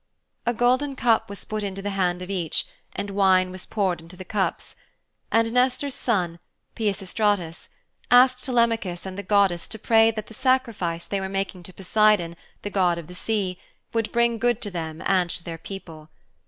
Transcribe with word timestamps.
A 0.47 0.53
golden 0.55 0.95
cup 0.95 1.29
was 1.29 1.45
put 1.45 1.63
into 1.63 1.83
the 1.83 1.91
hand 1.91 2.23
of 2.23 2.29
each 2.31 2.65
and 2.95 3.11
wine 3.11 3.51
was 3.51 3.67
poured 3.67 4.01
into 4.01 4.17
the 4.17 4.25
cups, 4.25 4.75
and 5.31 5.53
Nestor's 5.53 5.93
son, 5.93 6.39
Peisistratus, 6.75 7.69
asked 8.09 8.43
Telemachus 8.43 9.05
and 9.05 9.15
the 9.15 9.21
goddess 9.21 9.67
to 9.67 9.77
pray 9.77 10.09
that 10.09 10.25
the 10.25 10.33
sacrifice 10.33 11.05
they 11.05 11.21
were 11.21 11.29
making 11.29 11.61
to 11.61 11.71
Poseidon, 11.71 12.35
the 12.63 12.71
god 12.71 12.97
of 12.97 13.05
the 13.05 13.13
sea, 13.13 13.59
would 13.93 14.11
bring 14.11 14.39
good 14.39 14.59
to 14.63 14.71
them 14.71 15.03
and 15.05 15.29
to 15.29 15.43
their 15.43 15.59
people. 15.59 16.09